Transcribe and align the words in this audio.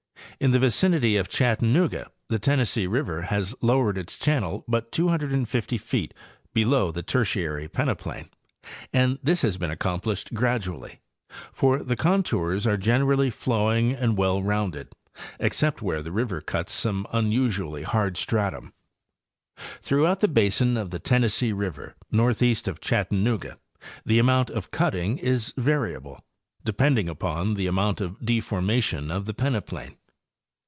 In 0.39 0.49
the 0.49 0.59
vicinity 0.59 1.17
of 1.17 1.29
Chattanooga 1.29 2.09
the 2.29 2.39
Tennessee 2.39 2.87
river 2.87 3.23
has 3.23 3.53
lowered 3.61 3.95
its 3.95 4.17
channel 4.17 4.65
but 4.67 4.91
250 4.91 5.77
feet 5.77 6.15
below 6.51 6.89
the 6.91 7.03
Tertiary 7.03 7.67
peneplain, 7.67 8.27
and 8.91 9.19
this 9.21 9.41
has 9.43 9.57
been 9.57 9.69
accomplished 9.69 10.33
gradually, 10.33 10.99
for 11.29 11.83
the 11.83 11.95
contours 11.95 12.65
are 12.65 12.75
generally 12.75 13.29
flowing 13.29 13.93
and 13.93 14.17
well 14.17 14.41
rounded, 14.41 14.91
except 15.39 15.83
where 15.83 16.01
the 16.01 16.11
river 16.11 16.41
cuts 16.41 16.73
some 16.73 17.05
un 17.11 17.31
usually 17.31 17.83
hard 17.83 18.17
stratum. 18.17 18.73
Throughout 19.57 20.21
the 20.21 20.27
basin 20.27 20.75
of 20.75 20.89
the 20.89 20.97
Tennessee 20.97 21.51
river 21.51 21.93
northeast 22.11 22.67
of 22.67 22.81
Chattanooga 22.81 23.59
the 24.03 24.17
amount 24.17 24.49
of 24.49 24.71
cutting 24.71 25.19
is 25.19 25.53
variable, 25.55 26.19
depending 26.65 27.07
upon 27.07 27.53
the 27.53 27.67
amount 27.67 28.01
of 28.01 28.19
deformation 28.25 29.11
of 29.11 29.27
the 29.27 29.35
peneplain. 29.35 29.97